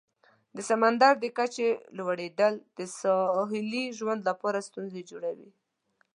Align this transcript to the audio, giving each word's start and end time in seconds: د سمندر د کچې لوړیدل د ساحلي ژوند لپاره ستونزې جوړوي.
د 0.55 0.57
سمندر 0.69 1.13
د 1.19 1.25
کچې 1.37 1.69
لوړیدل 1.97 2.53
د 2.77 2.79
ساحلي 2.99 3.85
ژوند 3.97 4.21
لپاره 4.29 4.65
ستونزې 4.67 5.01
جوړوي. 5.11 5.49